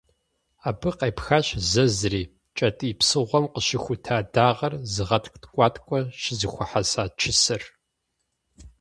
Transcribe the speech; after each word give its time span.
Абы 0.69 0.89
къепхащ 0.97 1.47
зэзри- 1.71 2.23
кӏэтӏий 2.57 2.93
псыгъуэм 2.99 3.45
къыщыхута 3.53 4.17
дагъэр 4.33 4.73
зыгъэткӏу 4.93 5.35
ткӏуаткӏуэр 5.43 6.05
щызэхуэхьэса 6.21 7.03
«чысэр». 7.19 7.63